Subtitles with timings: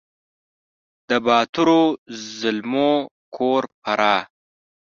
[1.09, 1.81] د باتورو
[2.39, 2.91] زلمو
[3.35, 4.21] کور فراه!